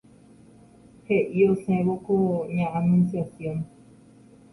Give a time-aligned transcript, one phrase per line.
[1.07, 2.15] He'i osẽvo ko
[2.55, 3.57] ña Anunciación